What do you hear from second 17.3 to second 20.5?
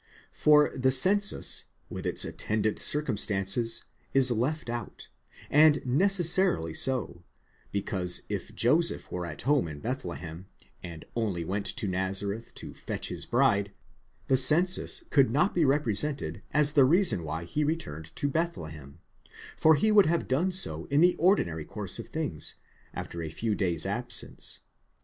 he returned to Bethlehem, for he would have